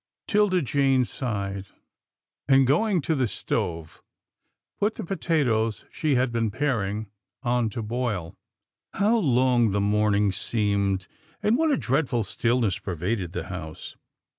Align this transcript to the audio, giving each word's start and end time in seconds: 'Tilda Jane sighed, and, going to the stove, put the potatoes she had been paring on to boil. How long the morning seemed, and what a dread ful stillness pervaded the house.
'Tilda 0.27 0.63
Jane 0.63 1.05
sighed, 1.05 1.67
and, 2.47 2.65
going 2.65 3.01
to 3.01 3.13
the 3.13 3.27
stove, 3.27 4.01
put 4.79 4.95
the 4.95 5.03
potatoes 5.03 5.85
she 5.91 6.15
had 6.15 6.31
been 6.31 6.49
paring 6.49 7.05
on 7.43 7.69
to 7.69 7.83
boil. 7.83 8.33
How 8.93 9.15
long 9.17 9.69
the 9.69 9.79
morning 9.79 10.31
seemed, 10.31 11.05
and 11.43 11.55
what 11.55 11.69
a 11.69 11.77
dread 11.77 12.09
ful 12.09 12.23
stillness 12.23 12.79
pervaded 12.79 13.33
the 13.33 13.49
house. 13.49 13.95